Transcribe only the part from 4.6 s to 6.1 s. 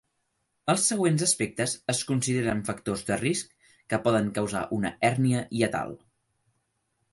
una hèrnia hiatal.